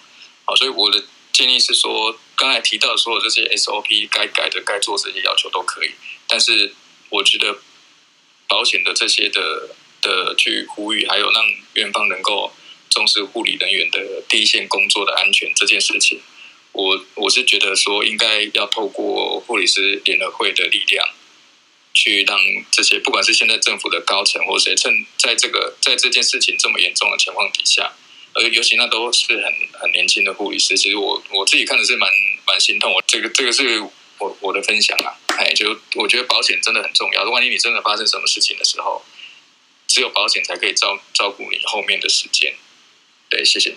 [0.45, 5.91] 好，所以我的建议是说，刚才提到所有这些 SOP 该改的、该做这些要求都可以，
[6.27, 6.73] 但是
[7.09, 7.59] 我觉得。
[8.49, 11.43] 保险的这些的的去呼吁，还有让
[11.73, 12.53] 院方能够
[12.89, 16.21] 重视护理人员的第一线工作的安全这件事情，
[16.71, 21.09] 我我是觉得说应该要透过护理师联合会的力量，
[21.97, 22.37] 去让
[22.69, 27.91] 这些不管是现在政府的高层或谁，趁在这个在这件事情这么严重的情况底下，
[28.33, 32.07] 而尤其那都是很很年轻的护理师，其实我我自己看的是蛮
[32.45, 33.81] 蛮心痛，我这个这个是。
[34.19, 37.23] 我我的分享啊，哎，就我觉得保险真的很重要。
[37.29, 39.05] 万一你真的发生什么事情的时候，
[39.85, 42.55] 只有保险才可以照照顾你后面的时间。
[43.29, 43.75] 对，谢谢，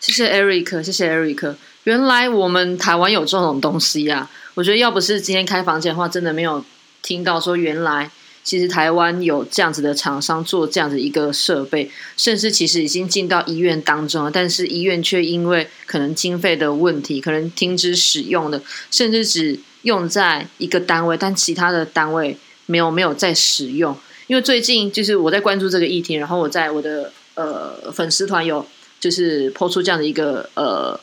[0.00, 1.54] 谢谢 Eric，谢谢 Eric。
[1.84, 4.28] 原来我们台湾有这种东西啊！
[4.54, 6.64] 我觉得要不是今天开房间的话，真的没有
[7.02, 8.10] 听到说原来。
[8.42, 18.60] 其实台湾有这样子的厂商做这样子一个设备，甚至其实已经进到医院当中了，但是医院却因为可能经费的问题，可能停止使用的，
[18.90, 23.94] 甚至只用在一个单位，但其他的单位没有没有在使用。
[24.26, 28.66] 因为最近就是我在关注这个议题，然后我在我的呃粉丝团有
[28.98, 30.98] 就是抛出这样的一个呃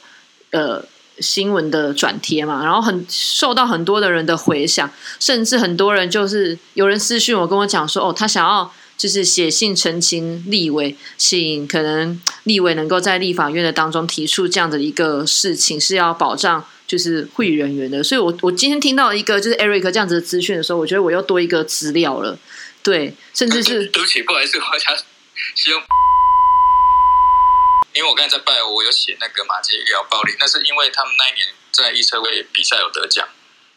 [0.51, 0.83] 呃。
[1.19, 18.03] 新闻的转贴嘛，然后很受到很多的人的回响，甚至很多人就是有人私讯我跟我讲说，哦，他想要就是写信澄清立委，请可能立委能够在立法院的当中提出这样的一个事情，是要保障就是会议人员的。
[18.03, 22.37] 所以，我我今天听到一个就是 Eric 这样子的资讯的时候，我觉得我又多一个资料了，
[22.81, 24.95] 对，甚至是对不起，不好意思，我想
[25.55, 25.96] 希望。
[27.97, 33.27] 因为我刚才在拜，我有写那个马杰医疗暴力，那是因为他们那一年在预测会比赛有得奖，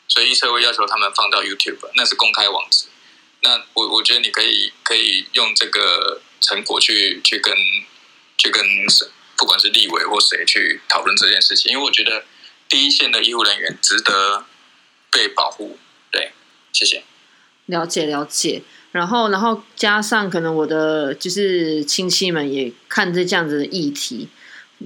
[0.06, 2.86] 所以预测会要求他们放到 YouTube，那是公开网址。
[3.40, 7.54] 那我我觉得你可以可以用这个成果去去跟
[8.36, 8.62] 去跟
[9.38, 12.26] 不管是立委或谁去讨论这件事情，因为我觉得
[12.68, 14.44] 第一线的医护人员值得
[15.10, 15.78] 被保护。
[16.12, 16.32] 对，
[16.74, 17.04] 谢谢。
[17.64, 18.62] 了解了解。
[18.92, 24.26] 然后，然后加上可能我的就是亲戚们也看这这样子的议题，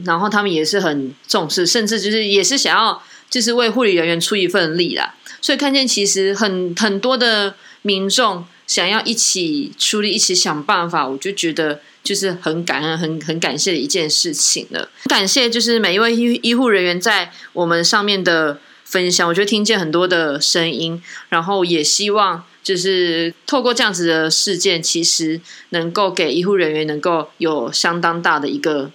[0.05, 5.15] 然后他们也是很重视，甚至就是也是想要就是为护理人员出一份力啦。
[5.41, 14.91] 所以看见其实很很多的民众想要一起出力，一起想办法，我就觉得就是很感恩、很很感谢的一件事情了。
[15.07, 22.45] 感谢就是每一位医医护人员在我们上面的分享，我觉得听见很多的声音，然后也希望。
[22.65, 28.91] 就是透过这样子的事件，其实能够给医护人员能够有相当大的一个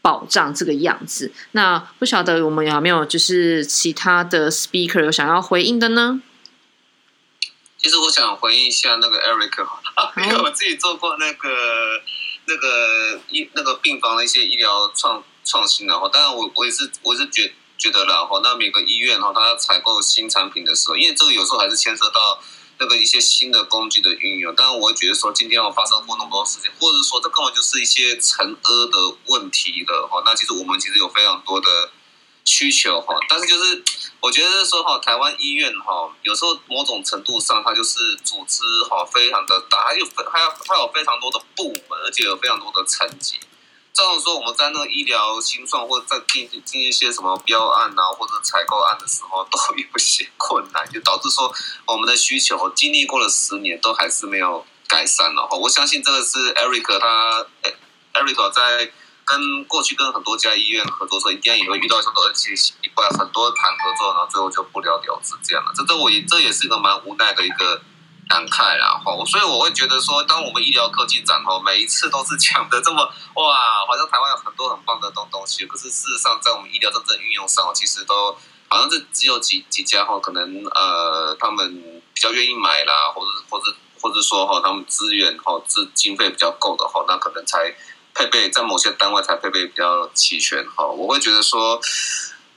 [0.00, 1.32] 保障，这个样子。
[1.50, 6.22] 那不晓得我们有没有就是其他的 speaker 有想要回应的呢？
[7.76, 9.66] 其实我想回应一下那个 Eric
[10.24, 11.48] 因为我自己做过那个
[12.46, 22.40] 那个医那个病房的一些医疗创创新的话，当然我我也是我是觉觉得了哈，那每个医院哈，它采购新产品的时候，因为这个有时候还是牵涉到。
[22.78, 24.54] 那个一些新的工具的运用。
[24.54, 30.22] 当然，我会觉得说今天要发生过那么多事情，或者说这根本就是一些尘埃的问题的哈。
[30.24, 31.90] 那其实我们其实有非常多的
[32.44, 33.82] 需求哈，但是就是
[34.20, 43.38] 我觉得说哈，台湾医院哈，有时候某种程度上它就是组织哈非常的大，还有还有它有非常多的部门，而且有非常多的层级。
[43.98, 51.52] 这样说，我们在那个医疗新算或者在进进一些什么标案啊，或者采购案的时候，都有些困难，就导致说
[51.84, 55.56] 我们的需求经历过了十年，都还是没有改善了哈。
[55.56, 57.44] 我相信这个是 Eric 他
[58.14, 58.92] ，Eric 在
[59.24, 65.72] 跟过去跟很多家医院合作时候，一定也会遇到很多的奇奇怪很多谈合作，然后最后就不了了之这样的。
[65.74, 67.82] 这这我也这也是一个蛮无奈的一个。
[68.28, 73.02] 感慨啦，吼，所以我会觉得说，当我们医疗科技展吼，每一次都是讲的这么
[73.34, 78.36] 哇，好像台湾有很多很棒的东东西，可是事实上在我们医疗真正运用上，其实都
[78.68, 87.74] 好像是只有几几家哈，可能呃他们比较愿意买啦，或者或者或者说哈，他们资源哈资经费比较够的哈，那可能才
[88.14, 90.84] 配备在某些单位才配备比较齐全哈。
[90.84, 91.80] 我会觉得说。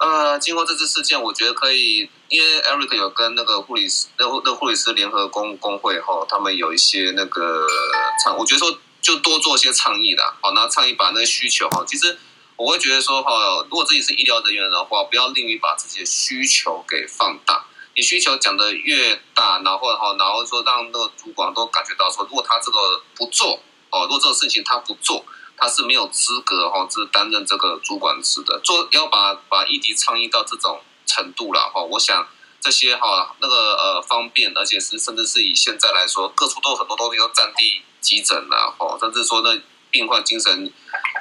[0.02, 7.68] 呃，经过这次事件，我觉得可以，因为 Eric 有跟那个护理师、那那护理师联合工工会哈，他们有一些那个
[8.24, 12.18] 倡，我觉得说就多做一些倡议啦，好，那倡议把那个需求哈，其实
[12.56, 17.64] 我会觉得说哈，如果自己是医疗人员的话，不要吝于把自己的需求给放大，
[17.95, 25.24] 你需求讲的越大，然后哈，然后说让那个主管都感觉到说，如果他这个不做哦，如果这个事情他不做。
[25.62, 28.59] 他是没有资格哈，是担任这个主管职的。
[28.64, 32.28] 做要把把议题倡议到这种程度了哈，我想
[32.59, 40.74] 这些哈那个呃方便，而且是甚至是以现在来说，各处都有很多东西都占地急诊了哈，甚至说那病患精神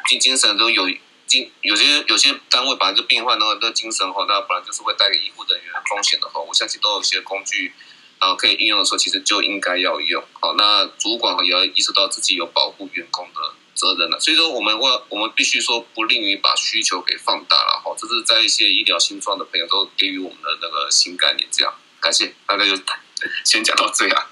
[0.09, 0.89] 精精神都有
[1.27, 7.75] 精有些有些单位本来就病患那个那精神哈，那本来就是会带给医护人员风险的哈，我相信都有一些工具。
[8.19, 10.23] 然后可以运用的时候，其实就应该要用。
[10.41, 13.41] 好，那主管也要意识到自己有保护员工的
[13.75, 14.19] 责任了。
[14.21, 17.81] 所以说，我们我我们必须说不吝于把需求给放大了。
[17.85, 21.49] 哈，这是在一些医疗新创的朋友都给予我们的那个新概念。
[21.51, 22.75] 这样，感谢大概就
[23.45, 24.27] 先讲到这样。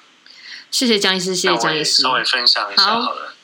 [0.71, 2.03] 谢谢江医师，谢谢江医师。
[2.03, 3.35] 稍微分享一下好了。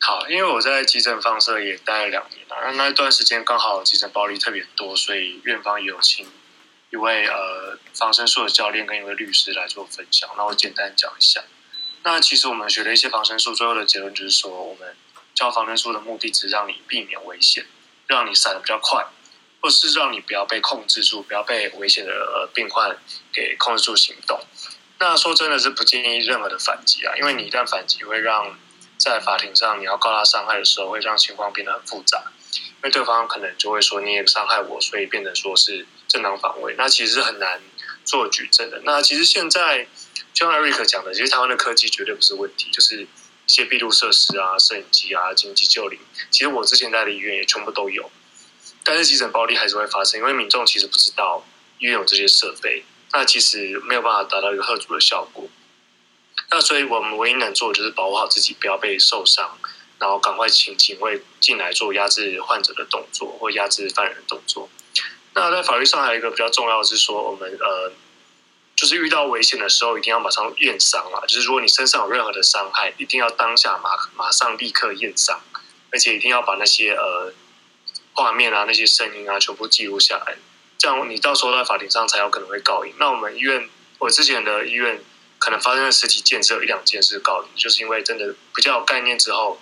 [0.00, 6.26] 好，因为我在急诊放射也待了两年了，那那一段时间刚好急诊暴力特别多，所以院方也有请。
[6.90, 11.42] 一位呃防身术的教练跟一位律师来做分享，那我简单讲一下。
[12.04, 14.94] 那其实我们学了一些防身术，最后的结论就是说，我们
[15.34, 17.66] 教防身术的目的只是让你避免危险，
[18.06, 19.06] 让你闪的比较快，
[19.60, 22.96] 或是让你不要被控制住，不要被危险的病患
[23.32, 24.38] 给控制住行动。
[25.00, 28.54] 那说真的是不建议任何的反击啊，因为你一旦反击，会让
[28.98, 32.30] 在法庭上你要告他伤害的时候，会让情况变得很复杂。
[32.52, 37.58] 因为对方可能就会说你也伤害我，所以变得说是正当防卫，那其实是很难
[38.04, 38.80] 做举证的。
[38.84, 39.86] 那其实现在
[40.32, 43.06] 就像艾瑞克讲的，其实台湾的科技绝对不是问题，就是一
[43.46, 45.98] 些闭路设施啊、摄影机啊、紧急救灵，
[46.30, 48.10] 其实我之前在的医院也全部都有。
[48.84, 51.44] 但是急诊暴力还是会发生，因为民众其实不知道
[51.78, 55.48] 医院有这些设备，那其实没有办法达到一个贺阻的效果。
[56.50, 59.58] 那所以我们唯一能做的就是保护好自己，不要被受伤。
[59.96, 64.68] 然后赶快请警卫进来做压制患者的动作，或压制犯人的动作。
[65.34, 67.92] 那在法律上还有一个比较重要的是说，我们呃，
[68.76, 71.26] 就是遇到危险的时候，一定要马上验伤啊。
[71.26, 75.40] 就是如果你身上有任何的伤害，一定要当下马马上立刻验伤，
[75.90, 77.32] 而且一定要把那些呃
[78.12, 80.36] 画面啊、那些声音啊全部记录下来，
[80.78, 82.94] 这样你到时候在法庭上才有可能会告赢。
[82.98, 83.68] 那我们医院，
[83.98, 85.02] 我之前的医院
[85.38, 89.60] 可能发生的实体件只有一两件是告赢，就是因为真的比较有概念之后。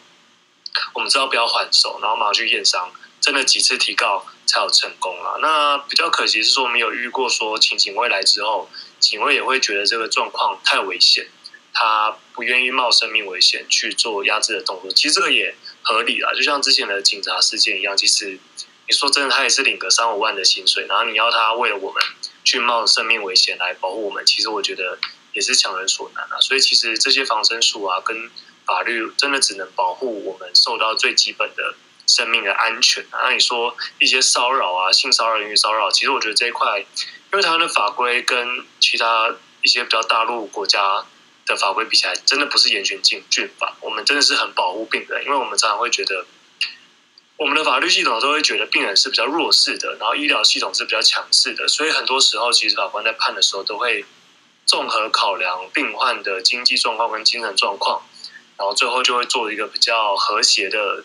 [0.95, 2.91] 我们知道不要还手，然后马上去验伤，
[3.23, 5.39] 真的几次提告才有成功了。
[5.41, 8.69] 那比较可惜是说，没有遇过说请警卫来之后，
[8.99, 11.29] 警卫也会觉得这个状况太危险，
[11.73, 14.91] 他不愿意冒生命危险去做压制的动作。
[14.91, 17.97] 其实这个也合理啦，就像之前的警察事件一样。
[17.97, 18.39] 其实
[18.89, 22.03] 你说真的，他也是领个三五万的薪水，然后你要他为了我们
[22.43, 24.99] 去冒生命危险来保护我们，其实我觉得
[25.33, 26.41] 也是强人所难啊。
[26.41, 28.29] 所以其实这些防身术啊，跟
[28.67, 31.75] 法律真的只能保护我们受到最基本的
[32.07, 33.05] 生命的安全。
[33.11, 36.87] 那你说一些骚扰啊、性骚扰、言语骚扰，其实我觉得这一块，因
[37.33, 41.05] 为台湾的法规跟其他一些比较大陆国家
[41.47, 43.77] 的法规比起来，真的不是严刑峻峻法。
[43.81, 46.27] 我们真的是很保护病人，因为我们常常会觉得，
[47.37, 54.05] 我们的法律系统都会觉得病人是比较弱势的，然后医疗系统是比较强势的，所以很多时候其实法官在判的时候，都会
[54.67, 58.03] 综合考量病患的经济状况跟精神状况。
[58.59, 61.03] 然后最后就会做一个比较和谐的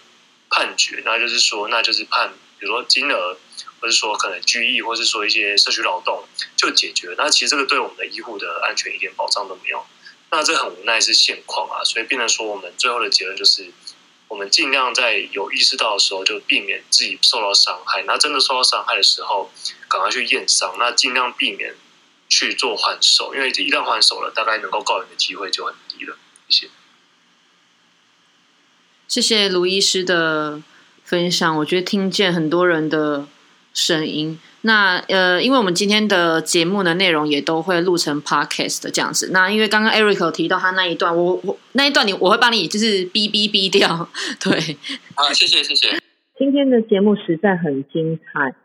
[0.50, 3.38] 判决，那就是说，那就是判，比如说金额
[3.80, 6.24] 或者说可能拘役，或是说一些社区劳动
[6.56, 7.14] 就解决。
[7.18, 9.86] 那其实这个对我们的医护的安全一点保障都没有。
[10.30, 13.72] 那这很无奈是现况啊，所以变成说我们最后的结论就是，
[14.28, 18.04] 我们尽量在有意识到的时候就避免自己受到伤害。
[18.04, 19.52] 那真的受到伤害的时候，
[19.88, 21.76] 赶快去验伤，那尽量避免
[22.28, 26.18] 去做还手，因为一旦还手了，大概能够告人的机会就很低了。
[26.50, 26.72] 谢谢。
[29.08, 30.62] 谢谢卢医师的
[31.04, 33.26] 分享，我觉得听见很多人的
[33.74, 34.38] 声音。
[34.62, 39.30] 那呃，因为我们今天的节目的内容也都会录成 podcast 的这样子。
[39.32, 44.10] 那因为刚刚 Eric 有提到他那一段，我我那一段你我会帮你就是哔哔哔掉。
[44.44, 44.78] 对，
[45.16, 45.98] 好，谢谢谢谢。
[46.38, 48.56] 今天的节目实在很精彩，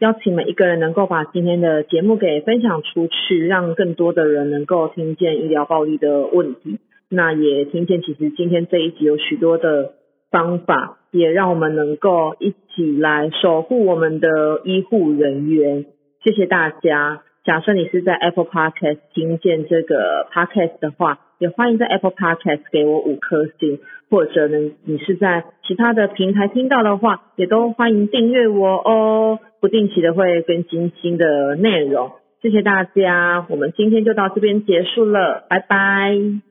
[0.00, 6.78] 邀请每一个人能够把今天的节目给分享出去，让更多的人能够听见医疗暴力的问题。
[7.08, 9.92] 那也听见，其实今天这一集有许多的
[10.30, 15.86] 方法，也让我们能够一起来守护我们的医护人员。
[16.24, 17.22] 谢谢大家。
[17.44, 23.78] 假设你是在 Apple Podcast 听见这个 Podcast 的话，也欢迎在 Apple Podcast 给我五颗星，
[24.10, 29.38] 或者呢，你是在其他的平台听到的话，也都欢迎订阅我哦。
[29.60, 32.10] 不定期的会更新新的内容。
[32.42, 36.45] 谢谢大家，我们今天就到这边结束了，拜拜。